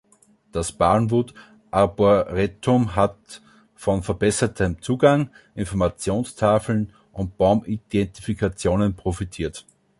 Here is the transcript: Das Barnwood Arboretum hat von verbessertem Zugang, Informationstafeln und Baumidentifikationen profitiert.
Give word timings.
Das 0.51 0.71
Barnwood 0.71 1.35
Arboretum 1.69 2.95
hat 2.95 3.43
von 3.75 4.01
verbessertem 4.01 4.81
Zugang, 4.81 5.29
Informationstafeln 5.53 6.91
und 7.13 7.37
Baumidentifikationen 7.37 8.95
profitiert. 8.95 9.63